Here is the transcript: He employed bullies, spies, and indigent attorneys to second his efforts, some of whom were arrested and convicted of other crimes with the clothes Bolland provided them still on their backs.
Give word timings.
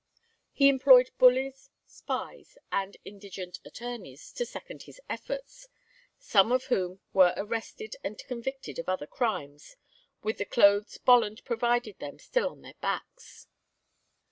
He 0.51 0.67
employed 0.67 1.11
bullies, 1.19 1.69
spies, 1.85 2.57
and 2.71 2.97
indigent 3.05 3.59
attorneys 3.63 4.31
to 4.31 4.47
second 4.47 4.81
his 4.81 4.99
efforts, 5.07 5.67
some 6.17 6.51
of 6.51 6.63
whom 6.65 7.01
were 7.13 7.35
arrested 7.37 7.95
and 8.03 8.17
convicted 8.17 8.79
of 8.79 8.89
other 8.89 9.05
crimes 9.05 9.75
with 10.23 10.39
the 10.39 10.45
clothes 10.45 10.97
Bolland 10.97 11.45
provided 11.45 11.99
them 11.99 12.17
still 12.17 12.49
on 12.49 12.61
their 12.63 12.73
backs. 12.81 13.45